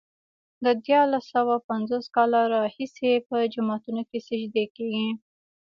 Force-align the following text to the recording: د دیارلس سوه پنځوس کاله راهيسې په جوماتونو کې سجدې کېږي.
د 0.63 0.65
دیارلس 0.85 1.25
سوه 1.35 1.55
پنځوس 1.69 2.05
کاله 2.15 2.41
راهيسې 2.55 3.11
په 3.27 3.35
جوماتونو 3.53 4.01
کې 4.09 4.19
سجدې 4.27 4.65
کېږي. 4.75 5.07